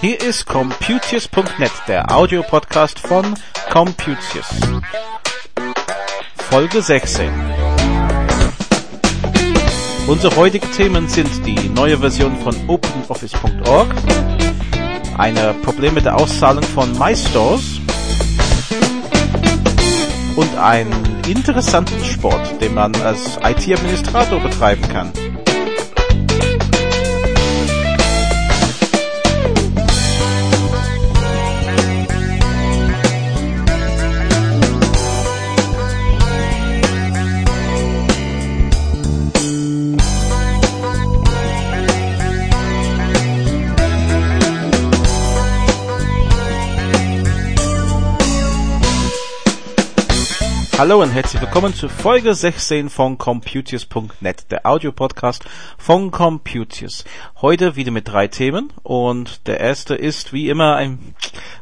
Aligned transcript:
Hier 0.00 0.20
ist 0.20 0.44
Computius.net, 0.46 1.70
der 1.88 2.14
Audiopodcast 2.14 2.98
von 2.98 3.34
Computius. 3.70 4.46
Folge 6.50 6.82
16. 6.82 7.30
Unsere 10.06 10.36
heutigen 10.36 10.70
Themen 10.72 11.08
sind 11.08 11.46
die 11.46 11.70
neue 11.70 11.96
Version 11.96 12.36
von 12.40 12.54
OpenOffice.org, 12.68 13.88
eine 15.16 15.54
Problem 15.62 15.94
mit 15.94 16.04
der 16.04 16.16
Auszahlung 16.16 16.62
von 16.62 16.92
MyStores 16.98 17.80
und 20.36 20.56
einen 20.56 20.92
interessanten 21.26 22.04
Sport, 22.04 22.60
den 22.60 22.74
man 22.74 22.94
als 22.96 23.38
IT-Administrator 23.42 24.38
betreiben 24.40 24.82
kann. 24.88 25.10
Hallo 50.78 51.00
und 51.00 51.08
herzlich 51.08 51.40
willkommen 51.40 51.72
zu 51.72 51.88
Folge 51.88 52.34
16 52.34 52.90
von 52.90 53.16
Computius.net, 53.16 54.50
der 54.50 54.66
Audiopodcast 54.66 55.42
von 55.78 56.10
Computius. 56.10 57.06
Heute 57.40 57.76
wieder 57.76 57.90
mit 57.90 58.06
drei 58.06 58.28
Themen 58.28 58.70
und 58.82 59.46
der 59.46 59.58
erste 59.58 59.94
ist 59.94 60.34
wie 60.34 60.50
immer 60.50 60.76
ein 60.76 61.14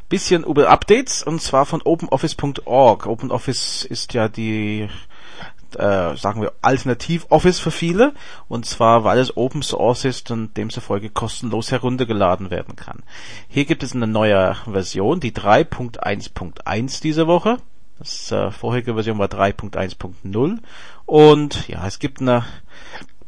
bisschen 0.09 0.43
über 0.43 0.69
Updates 0.69 1.23
und 1.23 1.41
zwar 1.41 1.65
von 1.65 1.81
OpenOffice.org. 1.81 3.07
OpenOffice 3.07 3.85
ist 3.85 4.15
ja 4.15 4.29
die 4.29 4.89
äh, 5.77 6.17
sagen 6.17 6.43
wir 6.43 6.53
Alternativ 6.61 7.27
Office 7.29 7.61
für 7.61 7.71
viele 7.71 8.15
und 8.49 8.67
zwar 8.67 9.05
weil 9.05 9.21
es 9.21 9.37
Open 9.37 9.63
Source 9.63 10.07
ist 10.07 10.33
und 10.33 10.57
demzufolge 10.57 11.09
kostenlos 11.09 11.71
heruntergeladen 11.71 12.51
werden 12.51 12.75
kann. 12.75 13.05
Hier 13.47 13.65
gibt 13.65 13.85
es 13.85 13.95
eine 13.95 14.09
neue 14.09 14.57
Version, 14.69 15.21
die 15.21 15.31
3.1.1 15.31 17.01
diese 17.01 17.29
Woche 17.29 17.59
das 17.99 18.31
äh, 18.33 18.51
vorherige 18.51 18.95
Version 18.95 19.19
war 19.19 19.29
3.1.0 19.29 20.59
und 21.07 21.69
ja, 21.69 21.87
es 21.87 21.99
gibt 21.99 22.21
eine 22.21 22.45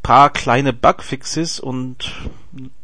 paar 0.03 0.31
kleine 0.31 0.73
Bugfixes 0.73 1.61
und 1.61 2.13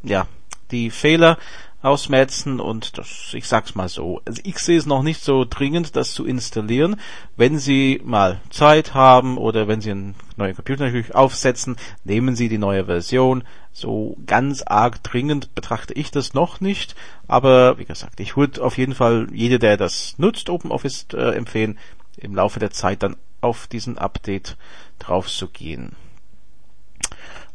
ja, 0.03 0.27
die 0.71 0.91
Fehler 0.91 1.39
ausmerzen 1.83 2.61
und 2.61 2.97
das, 2.97 3.35
ich 3.35 3.47
sag's 3.49 3.75
mal 3.75 3.89
so. 3.89 4.21
Also 4.25 4.41
ich 4.45 4.59
sehe 4.59 4.79
es 4.79 4.87
noch 4.87 5.03
nicht 5.03 5.23
so 5.23 5.45
dringend, 5.49 5.97
das 5.97 6.15
zu 6.15 6.25
installieren. 6.25 6.97
Wenn 7.37 7.59
Sie 7.59 8.01
mal 8.05 8.41
Zeit 8.51 8.95
haben 8.95 9.37
oder 9.37 9.67
wenn 9.69 9.81
Sie 9.81 9.91
einen 9.91 10.15
neuen 10.37 10.55
Computer 10.55 10.85
natürlich 10.85 11.15
aufsetzen, 11.15 11.77
nehmen 12.05 12.37
Sie 12.37 12.49
die 12.49 12.59
neue 12.59 12.87
Version. 12.87 13.43
So 13.73 14.17
ganz 14.27 14.63
arg 14.63 15.03
dringend 15.03 15.55
betrachte 15.55 15.95
ich 15.95 16.11
das 16.11 16.35
noch 16.35 16.61
nicht, 16.61 16.95
aber 17.27 17.79
wie 17.79 17.87
gesagt, 17.87 18.21
ich 18.21 18.37
würde 18.37 18.63
auf 18.63 18.77
jeden 18.77 18.95
Fall 18.95 19.29
jeder, 19.33 19.59
der 19.59 19.77
das 19.77 20.15
nutzt, 20.19 20.51
OpenOffice 20.51 21.07
äh, 21.15 21.35
empfehlen, 21.35 21.79
im 22.19 22.35
Laufe 22.35 22.61
der 22.61 22.71
Zeit 22.71 23.03
dann 23.03 23.17
auf 23.41 23.67
diesen 23.67 23.99
Update 23.99 24.57
drauf 24.99 25.29
zu 25.29 25.49
gehen. 25.49 25.97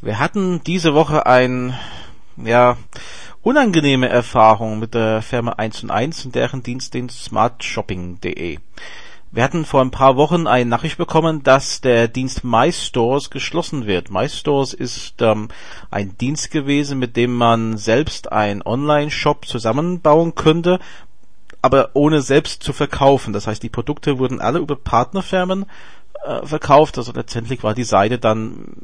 Wir 0.02 0.20
hatten 0.20 0.62
diese 0.64 0.94
Woche 0.94 1.26
ein, 1.26 1.78
ja, 2.36 2.78
unangenehme 3.42 4.10
Erfahrung 4.10 4.80
mit 4.80 4.94
der 4.94 5.22
Firma 5.22 5.54
1 5.54 5.84
und 5.84 5.92
1 5.92 6.26
und 6.26 6.36
deren 6.36 6.64
Dienstdienst 6.64 7.24
smartshopping.de. 7.24 8.60
Wir 9.32 9.44
hatten 9.44 9.66
vor 9.66 9.82
ein 9.82 9.92
paar 9.92 10.16
Wochen 10.16 10.48
eine 10.48 10.70
Nachricht 10.70 10.98
bekommen, 10.98 11.44
dass 11.44 11.82
der 11.82 12.08
Dienst 12.08 12.44
MyStores 12.44 13.30
geschlossen 13.30 13.86
wird. 13.86 14.10
MyStores 14.10 14.74
ist 14.74 15.22
ähm, 15.22 15.50
ein 15.92 16.18
Dienst 16.18 16.50
gewesen, 16.50 16.98
mit 16.98 17.18
dem 17.18 17.36
man 17.36 17.78
selbst 17.78 18.32
einen 18.32 18.62
Online-Shop 18.62 19.46
zusammenbauen 19.46 20.36
könnte, 20.36 20.80
aber 21.62 21.90
ohne 21.94 22.22
selbst 22.22 22.64
zu 22.64 22.72
verkaufen. 22.72 23.34
Das 23.34 23.48
heißt, 23.48 23.62
die 23.62 23.70
Produkte 23.70 24.18
wurden 24.18 24.40
alle 24.40 24.60
über 24.60 24.78
Partnerfirmen 24.78 25.66
äh, 26.26 26.46
verkauft. 26.46 26.98
Also 26.98 27.12
letztendlich 27.12 27.64
war 27.64 27.74
die 27.74 27.84
Seite 27.84 28.20
dann 28.20 28.76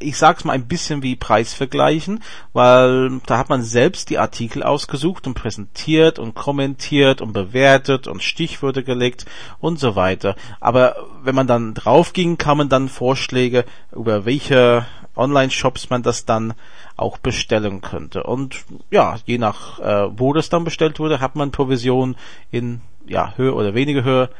ich 0.00 0.16
sag's 0.16 0.44
mal 0.44 0.54
ein 0.54 0.66
bisschen 0.66 1.02
wie 1.02 1.14
Preisvergleichen, 1.14 2.22
weil 2.52 3.20
da 3.26 3.38
hat 3.38 3.50
man 3.50 3.62
selbst 3.62 4.10
die 4.10 4.18
Artikel 4.18 4.62
ausgesucht 4.62 5.26
und 5.26 5.34
präsentiert 5.34 6.18
und 6.18 6.34
kommentiert 6.34 7.20
und 7.20 7.32
bewertet 7.32 8.08
und 8.08 8.22
Stichwörter 8.22 8.82
gelegt 8.82 9.26
und 9.60 9.78
so 9.78 9.96
weiter. 9.96 10.36
Aber 10.58 10.96
wenn 11.22 11.34
man 11.34 11.46
dann 11.46 11.74
drauf 11.74 12.12
ging, 12.14 12.38
kam 12.38 12.58
man 12.58 12.68
dann 12.68 12.88
Vorschläge, 12.88 13.64
über 13.92 14.24
welche 14.24 14.86
Online-Shops 15.16 15.90
man 15.90 16.02
das 16.02 16.24
dann 16.24 16.54
auch 16.96 17.18
bestellen 17.18 17.82
könnte. 17.82 18.22
Und 18.22 18.64
ja, 18.90 19.16
je 19.26 19.38
nach 19.38 19.78
äh, 19.80 20.08
wo 20.18 20.32
das 20.32 20.48
dann 20.48 20.64
bestellt 20.64 20.98
wurde, 20.98 21.20
hat 21.20 21.36
man 21.36 21.50
Provision 21.50 22.16
in 22.50 22.80
ja, 23.06 23.34
Höhe 23.36 23.54
oder 23.54 23.74
weniger 23.74 24.02
Höhe 24.02 24.30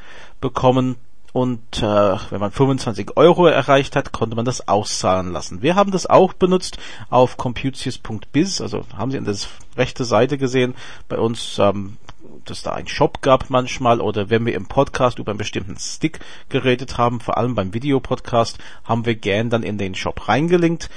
bekommen 0.41 0.97
und 1.33 1.79
äh, 1.79 2.17
wenn 2.31 2.41
man 2.41 2.51
25 2.51 3.17
Euro 3.17 3.47
erreicht 3.47 3.97
hat, 3.97 4.13
konnte 4.13 4.37
man 4.37 4.45
das 4.45 4.67
auszahlen 4.67 5.33
lassen. 5.33 5.63
Wir 5.63 5.77
haben 5.77 5.93
das 5.93 6.07
auch 6.07 6.33
benutzt 6.33 6.79
auf 7.09 7.37
computius.biz, 7.37 8.61
also 8.61 8.85
haben 8.97 9.11
Sie 9.11 9.19
an 9.19 9.25
der 9.25 9.37
rechte 9.77 10.05
Seite 10.05 10.39
gesehen, 10.39 10.75
bei 11.09 11.19
uns, 11.19 11.59
ähm, 11.59 11.97
dass 12.45 12.63
da 12.63 12.73
ein 12.73 12.89
Shop 12.89 13.23
gab 13.23 13.51
manchmal 13.51 14.01
oder 14.01 14.31
wenn 14.31 14.45
wir 14.45 14.55
im 14.55 14.67
Podcast 14.67 15.19
über 15.19 15.31
einen 15.31 15.39
bestimmten 15.39 15.77
Stick 15.79 16.21
geredet 16.49 16.99
haben, 16.99 17.21
vor 17.21 17.39
allem 17.39 17.55
beim 17.55 17.75
Videopodcast, 17.75 18.59
haben 18.85 19.07
wir 19.07 19.15
gern 19.15 19.51
dann 19.51 19.62
in 19.62 19.79
den 19.79 19.95
Shop 19.95 20.29
reingelinkt, 20.29 20.91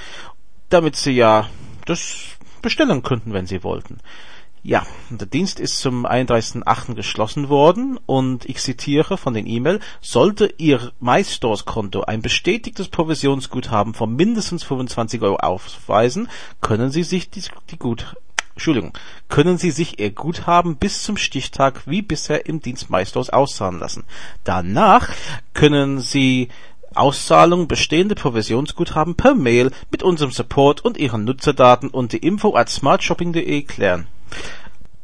damit 0.68 0.96
Sie 0.96 1.12
ja 1.12 1.48
das 1.86 2.14
bestellen 2.62 3.02
könnten, 3.02 3.32
wenn 3.32 3.46
Sie 3.46 3.62
wollten. 3.62 3.98
Ja, 4.66 4.86
der 5.10 5.26
Dienst 5.26 5.60
ist 5.60 5.78
zum 5.80 6.06
31.08. 6.06 6.94
geschlossen 6.94 7.50
worden 7.50 8.00
und 8.06 8.46
ich 8.46 8.62
zitiere 8.62 9.18
von 9.18 9.34
den 9.34 9.46
E-Mail, 9.46 9.78
sollte 10.00 10.54
Ihr 10.56 10.90
MyStores-Konto 11.00 12.04
ein 12.04 12.22
bestätigtes 12.22 12.88
Provisionsguthaben 12.88 13.92
von 13.92 14.16
mindestens 14.16 14.64
25 14.64 15.20
Euro 15.20 15.36
aufweisen, 15.36 16.30
können 16.62 16.90
Sie 16.90 17.02
sich 17.02 17.28
die, 17.28 17.42
die 17.70 17.78
Gut 17.78 18.16
Entschuldigung, 18.54 18.96
können 19.28 19.58
Sie 19.58 19.70
sich 19.70 19.98
Ihr 19.98 20.12
Guthaben 20.12 20.76
bis 20.76 21.02
zum 21.02 21.18
Stichtag 21.18 21.82
wie 21.86 22.00
bisher 22.00 22.46
im 22.46 22.60
Dienst 22.60 22.88
MyStores 22.88 23.28
auszahlen 23.28 23.80
lassen. 23.80 24.04
Danach 24.44 25.10
können 25.52 26.00
Sie 26.00 26.48
Auszahlung 26.94 27.68
bestehende 27.68 28.14
Provisionsguthaben 28.14 29.14
per 29.14 29.34
Mail 29.34 29.72
mit 29.90 30.02
unserem 30.02 30.30
Support 30.30 30.82
und 30.82 30.96
Ihren 30.96 31.24
Nutzerdaten 31.24 31.90
unter 31.90 32.22
info 32.22 32.56
at 32.56 32.70
smartshopping.de 32.70 33.60
klären. 33.64 34.06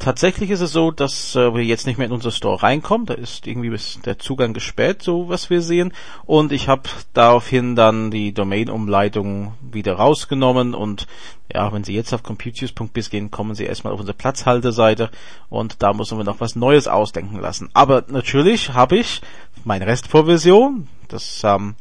Tatsächlich 0.01 0.49
ist 0.49 0.63
es 0.63 0.73
so, 0.73 0.91
dass 0.91 1.37
äh, 1.37 1.55
wir 1.55 1.63
jetzt 1.63 1.87
nicht 1.87 1.99
mehr 1.99 2.07
in 2.07 2.13
unser 2.15 2.31
Store 2.31 2.63
reinkommen. 2.63 3.05
Da 3.05 3.13
ist 3.13 3.47
irgendwie 3.47 3.77
der 4.07 4.19
Zugang 4.19 4.55
gesperrt, 4.55 5.03
so 5.03 5.29
was 5.29 5.51
wir 5.51 5.61
sehen. 5.61 5.93
Und 6.25 6.53
ich 6.53 6.69
habe 6.69 6.89
daraufhin 7.13 7.77
dann 7.77 8.11
die 8.11 8.33
Domain-Umleitung 8.33 9.53
wieder 9.61 9.97
rausgenommen. 9.97 10.73
Und 10.73 11.07
ja, 11.53 11.71
wenn 11.71 11.85
Sie 11.85 11.95
jetzt 11.95 12.15
auf 12.15 12.23
computius.biz 12.23 13.11
gehen, 13.11 13.31
kommen 13.31 13.55
Sie 13.55 13.65
erstmal 13.65 13.93
auf 13.93 14.01
unsere 14.01 14.17
Platzhalterseite. 14.17 15.11
Und 15.51 15.83
da 15.83 15.93
müssen 15.93 16.17
wir 16.17 16.25
noch 16.25 16.41
was 16.41 16.57
Neues 16.57 16.89
ausdenken 16.89 17.39
lassen. 17.39 17.69
Aber 17.75 18.03
natürlich 18.09 18.73
habe 18.73 18.97
ich 18.97 19.21
meine 19.65 19.87
Restprovision. 19.87 20.89
Das 21.09 21.43
ähm, 21.45 21.75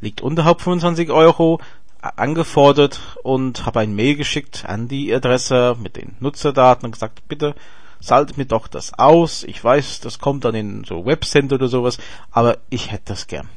liegt 0.00 0.20
unterhalb 0.20 0.60
25 0.60 1.10
Euro 1.10 1.58
angefordert 2.16 3.00
und 3.22 3.66
habe 3.66 3.80
ein 3.80 3.94
Mail 3.94 4.16
geschickt 4.16 4.64
an 4.66 4.88
die 4.88 5.14
Adresse 5.14 5.76
mit 5.80 5.96
den 5.96 6.16
Nutzerdaten 6.20 6.86
und 6.86 6.92
gesagt, 6.92 7.26
bitte 7.28 7.54
saltet 8.00 8.36
mir 8.36 8.44
doch 8.44 8.68
das 8.68 8.98
aus. 8.98 9.44
Ich 9.44 9.62
weiß, 9.62 10.00
das 10.00 10.18
kommt 10.18 10.44
dann 10.44 10.54
in 10.54 10.84
so 10.84 11.06
Webcenter 11.06 11.56
oder 11.56 11.68
sowas, 11.68 11.98
aber 12.30 12.58
ich 12.68 12.92
hätte 12.92 13.04
das 13.06 13.26
gern. 13.26 13.48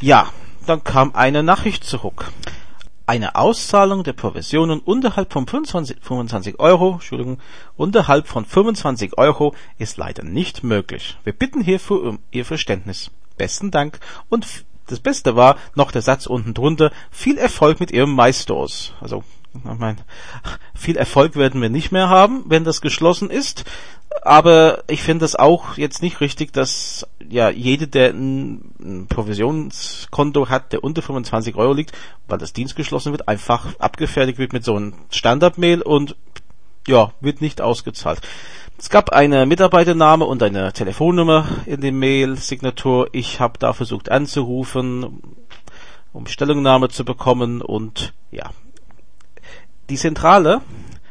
Ja, 0.00 0.28
dann 0.66 0.84
kam 0.84 1.14
eine 1.14 1.42
Nachricht 1.42 1.84
zurück. 1.84 2.30
Eine 3.06 3.34
Auszahlung 3.34 4.04
der 4.04 4.12
Provisionen 4.12 4.78
unterhalb 4.78 5.32
von 5.32 5.46
25, 5.46 5.98
25 6.02 6.60
Euro, 6.60 6.92
Entschuldigung, 6.94 7.38
unterhalb 7.76 8.28
von 8.28 8.44
25 8.44 9.18
Euro 9.18 9.54
ist 9.78 9.96
leider 9.96 10.22
nicht 10.22 10.62
möglich. 10.62 11.18
Wir 11.24 11.32
bitten 11.32 11.62
hierfür 11.62 12.02
um 12.02 12.18
Ihr 12.30 12.44
Verständnis. 12.44 13.10
Besten 13.36 13.70
Dank 13.70 13.98
und 14.28 14.46
das 14.86 15.00
Beste 15.00 15.36
war 15.36 15.56
noch 15.74 15.92
der 15.92 16.02
Satz 16.02 16.26
unten 16.26 16.54
drunter, 16.54 16.90
viel 17.10 17.38
Erfolg 17.38 17.80
mit 17.80 17.90
Ihrem 17.90 18.14
MyStores. 18.14 18.92
Also 19.00 19.24
Ich 19.54 19.78
meine, 19.78 19.98
viel 20.74 20.96
Erfolg 20.96 21.36
werden 21.36 21.60
wir 21.60 21.68
nicht 21.68 21.92
mehr 21.92 22.08
haben, 22.08 22.44
wenn 22.46 22.64
das 22.64 22.80
geschlossen 22.80 23.30
ist. 23.30 23.64
Aber 24.22 24.84
ich 24.88 25.02
finde 25.02 25.24
es 25.24 25.36
auch 25.36 25.76
jetzt 25.76 26.02
nicht 26.02 26.20
richtig, 26.20 26.52
dass 26.52 27.06
ja 27.28 27.50
jede, 27.50 27.88
der 27.88 28.10
ein, 28.10 29.06
Provisionskonto 29.08 30.48
hat, 30.48 30.72
der 30.72 30.84
unter 30.84 31.02
25 31.02 31.56
Euro 31.56 31.72
liegt, 31.72 31.92
weil 32.28 32.38
das 32.38 32.52
Dienst 32.52 32.76
geschlossen 32.76 33.12
wird, 33.12 33.28
einfach 33.28 33.74
abgefertigt 33.78 34.38
wird 34.38 34.52
mit 34.52 34.64
so 34.64 34.76
einem 34.76 34.94
Standardmail 35.10 35.82
und 35.82 36.16
ja, 36.86 37.12
wird 37.20 37.40
nicht 37.40 37.60
ausgezahlt. 37.60 38.20
Es 38.82 38.90
gab 38.90 39.10
eine 39.10 39.46
Mitarbeitername 39.46 40.24
und 40.24 40.42
eine 40.42 40.72
Telefonnummer 40.72 41.46
in 41.66 41.80
dem 41.80 42.00
Mail-Signatur. 42.00 43.10
Ich 43.12 43.38
habe 43.38 43.56
da 43.56 43.72
versucht 43.72 44.10
anzurufen, 44.10 45.22
um 46.12 46.26
Stellungnahme 46.26 46.88
zu 46.88 47.04
bekommen 47.04 47.62
und 47.62 48.12
ja. 48.32 48.50
Die 49.88 49.94
Zentrale 49.94 50.62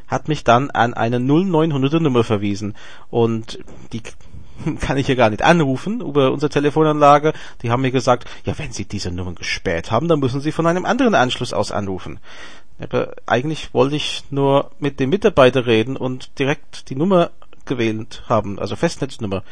hat 0.09 0.27
mich 0.27 0.44
dann 0.44 0.69
an 0.69 0.94
eine 0.94 1.19
0900er 1.19 2.01
Nummer 2.01 2.25
verwiesen 2.25 2.75
und 3.09 3.59
die 3.94 4.01
kann 4.81 4.97
ich 4.97 5.06
hier 5.06 5.15
gar 5.15 5.29
nicht 5.29 5.41
anrufen 5.41 6.01
über 6.01 6.33
unsere 6.33 6.50
Telefonanlage. 6.50 7.31
Die 7.62 7.71
haben 7.71 7.83
mir 7.83 7.91
gesagt, 7.91 8.29
ja, 8.44 8.53
wenn 8.59 8.74
Sie 8.74 8.83
diese 8.83 9.12
Nummer 9.12 9.31
gesperrt 9.33 9.91
haben, 9.91 10.09
dann 10.09 10.19
müssen 10.19 10.41
Sie 10.41 10.51
von 10.51 10.67
einem 10.67 10.83
anderen 10.83 11.15
Anschluss 11.15 11.53
aus 11.53 11.71
anrufen. 11.71 12.19
Aber 12.79 13.13
eigentlich 13.27 13.74
wollte 13.74 13.95
ich 13.95 14.25
nur 14.29 14.71
mit 14.77 15.00
dem 15.00 15.09
Mitarbeiter 15.09 15.67
reden 15.67 15.95
und 15.95 16.38
direkt 16.38 16.89
die 16.89 16.95
Nummer 16.95 17.31
gewählt 17.71 18.23
haben, 18.27 18.59
also 18.59 18.75
Festnetznummer. 18.75 19.44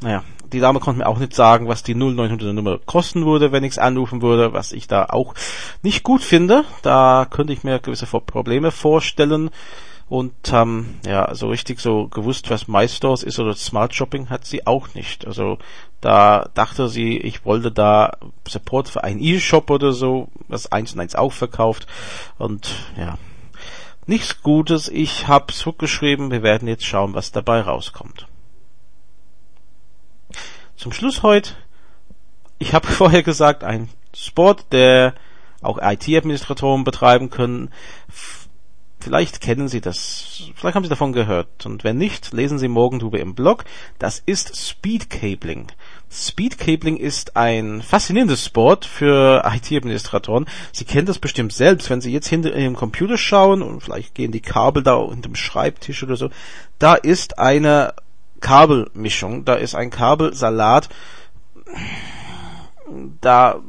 Naja, 0.00 0.24
die 0.52 0.60
Dame 0.60 0.80
konnte 0.80 0.98
mir 0.98 1.06
auch 1.06 1.18
nicht 1.18 1.34
sagen, 1.34 1.68
was 1.68 1.82
die 1.82 1.94
0900 1.94 2.54
Nummer 2.54 2.78
kosten 2.78 3.24
würde, 3.24 3.52
wenn 3.52 3.64
ich 3.64 3.72
es 3.72 3.78
anrufen 3.78 4.22
würde, 4.22 4.52
was 4.52 4.72
ich 4.72 4.88
da 4.88 5.06
auch 5.06 5.34
nicht 5.82 6.02
gut 6.02 6.22
finde. 6.22 6.64
Da 6.82 7.26
könnte 7.30 7.52
ich 7.52 7.64
mir 7.64 7.78
gewisse 7.78 8.06
Probleme 8.06 8.70
vorstellen. 8.70 9.50
Und 10.08 10.32
ähm, 10.52 10.94
ja, 11.06 11.34
so 11.34 11.48
richtig 11.50 11.80
so 11.80 12.08
gewusst, 12.08 12.48
was 12.48 12.66
MyStores 12.66 13.22
ist 13.22 13.38
oder 13.38 13.54
Smart 13.54 13.94
Shopping 13.94 14.30
hat 14.30 14.46
sie 14.46 14.66
auch 14.66 14.94
nicht. 14.94 15.26
Also 15.26 15.58
da 16.00 16.48
dachte 16.54 16.88
sie, 16.88 17.18
ich 17.18 17.44
wollte 17.44 17.70
da 17.70 18.16
Support 18.46 18.88
für 18.88 19.04
einen 19.04 19.20
E-Shop 19.20 19.70
oder 19.70 19.92
so, 19.92 20.28
was 20.48 20.72
eins 20.72 20.94
und 20.94 21.00
eins 21.00 21.14
auch 21.14 21.32
verkauft. 21.32 21.86
Und 22.38 22.70
ja, 22.96 23.18
nichts 24.08 24.42
Gutes. 24.42 24.88
Ich 24.88 25.28
habe 25.28 25.52
zurückgeschrieben, 25.52 26.30
wir 26.30 26.42
werden 26.42 26.68
jetzt 26.68 26.84
schauen, 26.84 27.14
was 27.14 27.32
dabei 27.32 27.60
rauskommt. 27.60 28.26
Zum 30.76 30.92
Schluss 30.92 31.22
heute, 31.22 31.54
ich 32.58 32.72
habe 32.74 32.86
vorher 32.88 33.22
gesagt, 33.22 33.64
ein 33.64 33.88
Sport, 34.14 34.72
der 34.72 35.14
auch 35.60 35.78
IT-Administratoren 35.80 36.84
betreiben 36.84 37.30
können. 37.30 37.70
Vielleicht 39.00 39.40
kennen 39.40 39.68
Sie 39.68 39.80
das, 39.80 40.50
vielleicht 40.54 40.74
haben 40.74 40.84
Sie 40.84 40.90
davon 40.90 41.12
gehört. 41.12 41.66
Und 41.66 41.84
wenn 41.84 41.98
nicht, 41.98 42.32
lesen 42.32 42.58
Sie 42.58 42.68
morgen 42.68 42.98
drüber 42.98 43.20
im 43.20 43.34
Blog. 43.34 43.64
Das 43.98 44.22
ist 44.24 44.56
Speedcabling. 44.56 45.68
Speedcabling 46.10 46.96
ist 46.96 47.36
ein 47.36 47.82
faszinierendes 47.82 48.44
Sport 48.44 48.86
für 48.86 49.42
IT-Administratoren. 49.44 50.46
Sie 50.72 50.84
kennen 50.84 51.06
das 51.06 51.18
bestimmt 51.18 51.52
selbst, 51.52 51.90
wenn 51.90 52.00
Sie 52.00 52.12
jetzt 52.12 52.28
hinter 52.28 52.56
Ihrem 52.56 52.76
Computer 52.76 53.18
schauen 53.18 53.62
und 53.62 53.82
vielleicht 53.82 54.14
gehen 54.14 54.32
die 54.32 54.40
Kabel 54.40 54.82
da 54.82 54.94
unter 54.94 55.28
dem 55.28 55.34
Schreibtisch 55.34 56.02
oder 56.02 56.16
so. 56.16 56.30
Da 56.78 56.94
ist 56.94 57.38
eine 57.38 57.94
Kabelmischung, 58.40 59.44
da 59.44 59.54
ist 59.54 59.74
ein 59.74 59.90
Kabelsalat. 59.90 60.88
Da 63.20 63.60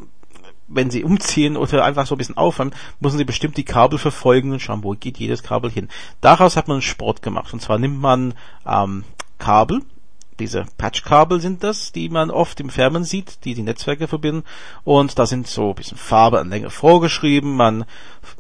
wenn 0.70 0.92
sie 0.92 1.04
umziehen 1.04 1.58
oder 1.58 1.84
einfach 1.84 2.06
so 2.06 2.16
ein 2.16 2.20
bisschen 2.20 2.38
aufwärmen, 2.38 2.76
müssen 3.00 3.18
sie 3.18 3.26
bestimmt 3.26 3.58
die 3.58 3.66
Kabel 3.66 3.98
verfolgen 3.98 4.52
und 4.52 4.62
schauen, 4.62 4.84
wo 4.84 4.92
geht 4.92 5.18
jedes 5.18 5.44
Kabel 5.44 5.72
hin. 5.72 5.90
Daraus 6.22 6.56
hat 6.56 6.68
man 6.68 6.76
einen 6.76 6.82
Sport 6.84 7.22
gemacht. 7.22 7.54
Und 7.54 7.60
zwar 7.60 7.80
nimmt 7.80 8.00
man 8.00 8.36
ähm, 8.68 9.04
Kabel, 9.40 9.82
diese 10.40 10.66
Patchkabel 10.78 11.42
sind 11.42 11.64
das, 11.64 11.92
die 11.92 12.10
man 12.10 12.32
oft 12.32 12.60
im 12.60 12.70
Fernsehen 12.70 13.04
sieht, 13.04 13.46
die 13.46 13.54
die 13.54 13.62
Netzwerke 13.62 14.08
verbinden. 14.08 14.44
Und 14.84 15.20
da 15.20 15.26
sind 15.26 15.48
so 15.48 15.70
ein 15.70 15.76
bisschen 15.76 15.98
Farbe 15.98 16.40
an 16.40 16.50
Länge 16.50 16.70
vorgeschrieben. 16.70 17.56
Man 17.56 17.86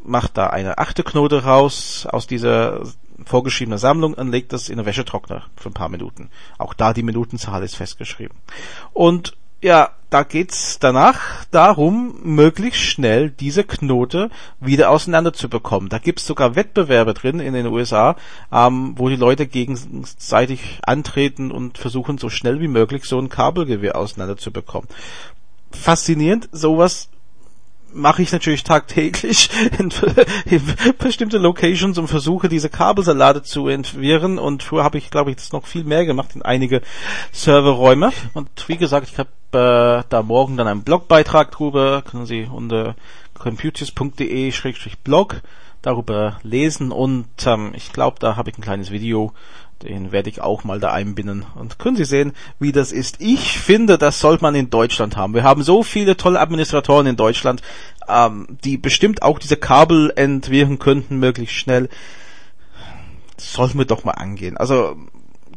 macht 0.04 0.38
da 0.38 0.48
eine 0.48 0.78
achte 0.78 1.04
Knote 1.04 1.44
raus 1.44 2.08
aus 2.10 2.28
dieser 2.28 2.82
vorgeschriebenen 3.26 3.80
Sammlung 3.80 4.14
und 4.14 4.32
legt 4.32 4.54
das 4.54 4.70
in 4.70 4.78
den 4.78 4.86
Wäschetrockner 4.86 5.46
für 5.56 5.70
ein 5.70 5.74
paar 5.74 5.90
Minuten. 5.90 6.30
Auch 6.58 6.74
da 6.74 6.94
die 6.94 7.04
Minutenzahl 7.04 7.64
ist 7.64 7.76
festgeschrieben. 7.76 8.38
Und 8.94 9.36
ja, 9.62 9.92
da 10.10 10.24
geht's 10.24 10.80
danach 10.80 11.46
darum, 11.52 12.20
möglichst 12.24 12.82
schnell 12.82 13.30
diese 13.30 13.64
Knote 13.64 14.30
wieder 14.60 14.90
auseinander 14.90 15.34
zu 15.34 15.50
bekommen. 15.50 15.90
Da 15.90 16.00
gibt's 16.00 16.26
sogar 16.26 16.56
Wettbewerbe 16.56 17.14
drin 17.14 17.40
in 17.40 17.54
den 17.54 17.68
USA, 17.68 18.16
ähm, 18.52 18.94
wo 18.98 19.10
die 19.10 19.16
Leute 19.16 19.46
gegenseitig 19.46 20.80
antreten 20.84 21.52
und 21.52 21.78
versuchen, 21.78 22.18
so 22.18 22.30
schnell 22.30 22.60
wie 22.60 22.68
möglich 22.68 23.06
so 23.06 23.20
ein 23.20 23.30
Kabelgewehr 23.30 23.96
auseinander 23.96 24.38
zu 24.38 24.52
bekommen. 24.52 24.88
Faszinierend, 25.72 26.50
sowas 26.52 27.10
mache 27.94 28.22
ich 28.22 28.32
natürlich 28.32 28.64
tagtäglich 28.64 29.50
in, 29.78 29.92
in, 30.46 30.62
bestimmte 30.98 31.38
Locations 31.38 31.98
und 31.98 32.08
versuche 32.08 32.50
diese 32.50 32.70
Kabelsalate 32.70 33.44
zu 33.44 33.68
entwirren. 33.68 34.40
Und 34.40 34.64
früher 34.64 34.84
habe 34.84 34.98
ich 34.98 35.12
glaube 35.12 35.32
ich 35.32 35.38
das 35.38 35.52
noch 35.52 35.66
viel 35.66 35.84
mehr 35.84 36.06
gemacht 36.06 36.36
in 36.36 36.42
einige 36.42 36.82
Serverräume. 37.32 38.12
Und 38.34 38.50
wie 38.68 38.78
gesagt 38.78 39.10
ich 39.12 39.18
habe 39.18 39.30
äh, 39.52 40.04
da 40.10 40.24
morgen 40.24 40.58
dann 40.58 40.68
einen 40.68 40.84
Blogbeitrag 40.84 41.52
drüber. 41.52 42.02
Können 42.02 42.26
Sie 42.26 42.48
unter 42.52 42.96
computers.de-blog 43.38 45.42
darüber 45.82 46.40
lesen. 46.44 46.92
Und 46.92 47.28
ähm, 47.46 47.72
ich 47.76 47.94
glaube 47.94 48.18
da 48.20 48.36
habe 48.36 48.50
ich 48.50 48.58
ein 48.58 48.64
kleines 48.64 48.92
Video 48.92 49.34
den 49.84 50.12
werde 50.12 50.30
ich 50.30 50.42
auch 50.42 50.64
mal 50.64 50.80
da 50.80 50.92
einbinden. 50.92 51.46
Und 51.56 51.80
können 51.80 51.96
Sie 51.96 52.06
sehen, 52.06 52.34
wie 52.60 52.72
das 52.72 52.92
ist. 52.92 53.18
Ich 53.20 53.60
finde, 53.60 53.98
das 53.98 54.20
sollte 54.20 54.44
man 54.44 54.56
in 54.56 54.70
Deutschland 54.70 55.16
haben. 55.16 55.34
Wir 55.34 55.44
haben 55.44 55.64
so 55.64 55.84
viele 55.84 56.18
tolle 56.18 56.40
Administratoren 56.40 57.08
in 57.08 57.16
Deutschland, 57.16 57.62
ähm, 58.08 58.58
die 58.64 58.78
bestimmt 58.78 59.22
auch 59.22 59.40
diese 59.40 59.58
Kabel 59.58 60.12
entwirren 60.16 60.80
könnten, 60.80 61.20
möglichst 61.20 61.56
schnell. 61.56 61.90
Sollten 63.38 63.78
wir 63.78 63.86
doch 63.86 64.04
mal 64.04 64.12
angehen. 64.12 64.58
Also 64.58 64.98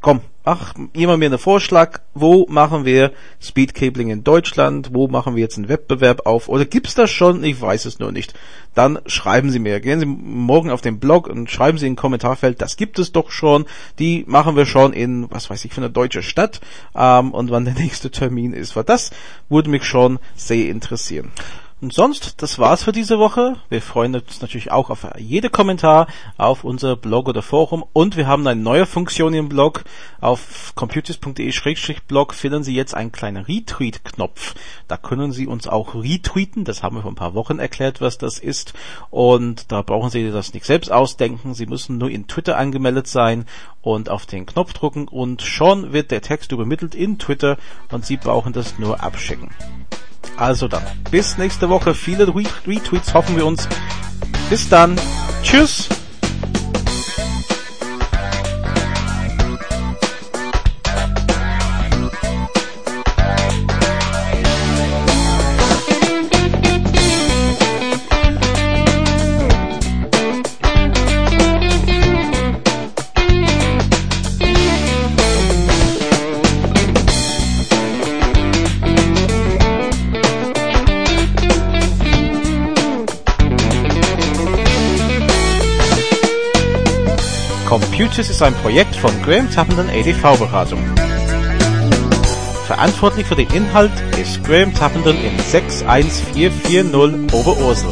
komm, 0.03 0.21
ach, 0.45 0.75
jemand 0.95 1.21
mir 1.21 1.27
einen 1.27 1.39
Vorschlag, 1.39 2.01
wo 2.13 2.47
machen 2.49 2.85
wir 2.85 3.13
Speedcabling 3.41 4.11
in 4.11 4.25
Deutschland, 4.25 4.91
wo 4.93 5.07
machen 5.09 5.37
wir 5.37 5.43
jetzt 5.43 5.57
einen 5.57 5.69
Wettbewerb 5.69 6.27
auf, 6.27 6.49
oder 6.49 6.65
gibt's 6.65 6.95
das 6.95 7.11
schon? 7.11 7.43
Ich 7.45 7.61
weiß 7.61 7.85
es 7.85 8.01
nur 8.01 8.13
nicht. 8.13 8.35
Dann 8.75 8.99
schreiben 9.07 9.51
Sie 9.51 9.61
mir, 9.61 9.81
gehen 9.81 10.01
Sie 10.01 10.07
morgen 10.07 10.71
auf 10.71 10.81
den 10.81 10.99
Blog 10.99 11.29
und 11.29 11.51
schreiben 11.51 11.79
Sie 11.79 11.87
in 11.87 11.97
Kommentarfeld, 11.97 12.61
das 12.61 12.77
gibt 12.77 12.99
es 12.99 13.13
doch 13.13 13.31
schon, 13.31 13.65
die 13.99 14.25
machen 14.27 14.57
wir 14.57 14.67
schon 14.67 14.93
in, 14.93 15.31
was 15.31 15.49
weiß 15.49 15.65
ich, 15.65 15.73
für 15.73 15.81
eine 15.81 15.91
deutsche 15.91 16.23
Stadt, 16.23 16.61
ähm, 16.95 17.31
und 17.33 17.51
wann 17.51 17.65
der 17.65 17.75
nächste 17.79 18.11
Termin 18.11 18.53
ist, 18.53 18.75
weil 18.75 18.85
das 18.85 19.11
würde 19.49 19.71
mich 19.71 19.85
schon 19.85 20.19
sehr 20.35 20.69
interessieren. 20.69 21.31
Und 21.83 21.93
sonst, 21.93 22.41
das 22.43 22.61
war's 22.61 22.85
für 22.85 22.93
diese 22.93 23.19
Woche. 23.19 23.57
Wir 23.69 23.83
freuen 23.83 24.15
uns 24.15 24.41
natürlich 24.41 24.71
auch 24.71 24.89
auf 24.89 25.05
jede 25.19 25.51
Kommentar 25.51 26.07
auf 26.37 26.63
unser 26.63 26.95
Blog 26.95 27.27
oder 27.29 27.43
Forum 27.43 27.85
und 27.93 28.17
wir 28.17 28.29
haben 28.29 28.47
eine 28.47 28.63
neue 28.63 28.87
Funktion 28.87 29.35
im 29.35 29.49
Blog. 29.49 29.83
Auf 30.21 30.77
computers.de-blog 30.77 32.35
finden 32.35 32.63
Sie 32.63 32.77
jetzt 32.77 32.95
einen 32.95 33.11
kleinen 33.11 33.45
Retweet-Knopf. 33.45 34.55
Da 34.87 34.97
können 34.97 35.33
Sie 35.33 35.49
uns 35.49 35.67
auch 35.67 35.97
retweeten. 35.97 36.65
Das 36.65 36.85
haben 36.85 36.95
wir 36.95 37.03
vor 37.03 37.11
ein 37.11 37.17
paar 37.17 37.35
Wochen 37.35 37.59
erklärt, 37.59 38.01
was 38.01 38.17
das 38.17 38.39
ist. 38.39 38.75
Und 39.11 39.73
da 39.73 39.83
brauchen 39.83 40.11
Sie 40.11 40.31
das 40.31 40.55
nicht 40.55 40.67
selbst 40.67 40.93
ausdenken. 40.93 41.53
Sie 41.53 41.67
müssen 41.67 41.99
nur 41.99 42.11
in 42.11 42.29
Twitter 42.29 42.59
angemeldet 42.59 43.09
sein 43.09 43.45
und 43.81 44.09
auf 44.09 44.25
den 44.27 44.47
Knopf 44.47 44.73
drücken 44.73 45.09
und 45.09 45.43
schon 45.43 45.93
wird 45.93 46.13
der 46.13 46.23
Text 46.23 46.53
übermittelt 46.53 46.95
in 46.95 47.19
Twitter 47.19 47.59
und 47.91 48.07
Sie 48.07 48.19
brauchen 48.19 48.53
das 48.53 48.79
nur 48.79 49.03
abschicken. 49.03 49.51
Also 50.37 50.69
dann, 50.69 50.83
bis 51.11 51.39
nächste 51.39 51.69
Woche. 51.69 51.95
Viele 51.95 52.27
Retweets 52.35 53.15
hoffen 53.15 53.37
wir 53.37 53.47
uns. 53.47 53.69
Bis 54.51 54.69
dann. 54.69 54.99
Tschüss. 55.43 55.89
Computers 87.73 88.29
ist 88.29 88.43
ein 88.43 88.53
Projekt 88.57 88.95
von 88.95 89.11
Graham 89.23 89.51
Tappenden 89.51 89.89
EDV 89.89 90.37
Beratung. 90.39 90.85
Verantwortlich 92.67 93.27
für 93.27 93.35
den 93.35 93.49
Inhalt 93.49 93.91
ist 94.21 94.45
Graham 94.45 94.75
Tappenden 94.75 95.17
in 95.17 95.39
61440 95.39 97.33
Oberursel. 97.33 97.91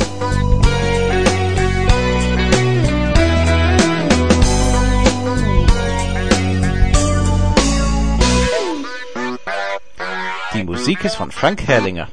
Die 10.53 10.63
Musik 10.63 11.05
ist 11.05 11.17
von 11.17 11.31
Frank 11.31 11.67
Herrlinger. 11.67 12.09